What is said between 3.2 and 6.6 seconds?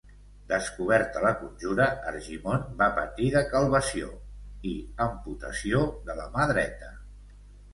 decalvació i amputació de la mà